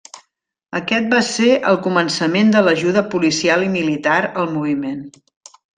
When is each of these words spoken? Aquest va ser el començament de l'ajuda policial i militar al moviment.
Aquest 0.79 1.11
va 1.15 1.19
ser 1.27 1.51
el 1.73 1.77
començament 1.89 2.51
de 2.57 2.65
l'ajuda 2.69 3.07
policial 3.13 3.67
i 3.69 3.73
militar 3.79 4.21
al 4.45 4.55
moviment. 4.59 5.11